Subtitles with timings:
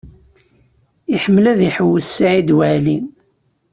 [1.15, 2.97] Iḥemmel ad iḥewwes Saɛid Waɛli.